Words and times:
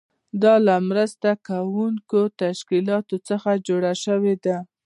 دا 0.43 0.53
له 0.67 0.75
مرسته 0.89 1.29
کوونکو 1.47 2.19
تشکیلاتو 2.41 3.15
څخه 3.29 3.49
جوړه 3.67 3.93
شوې 4.03 4.35
ده. 4.45 4.57